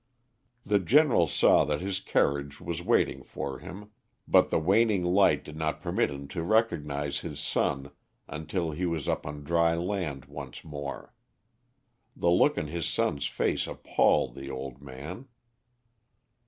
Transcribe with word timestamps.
The 0.65 0.79
General 0.79 1.27
saw 1.27 1.63
that 1.65 1.79
his 1.79 1.99
carriage 1.99 2.59
was 2.59 2.81
waiting 2.81 3.21
for 3.21 3.59
him, 3.59 3.91
but 4.27 4.49
the 4.49 4.57
waning 4.57 5.03
light 5.03 5.43
did 5.43 5.55
not 5.55 5.79
permit 5.79 6.09
him 6.09 6.27
to 6.29 6.41
recognise 6.41 7.19
his 7.19 7.39
son 7.39 7.91
until 8.27 8.71
he 8.71 8.87
was 8.87 9.07
up 9.07 9.27
on 9.27 9.43
dry 9.43 9.75
land 9.75 10.25
once 10.25 10.63
more. 10.63 11.13
The 12.15 12.31
look 12.31 12.57
on 12.57 12.65
his 12.65 12.87
son's 12.87 13.27
face 13.27 13.67
appalled 13.67 14.33
the 14.33 14.49
old 14.49 14.81
man. 14.81 15.27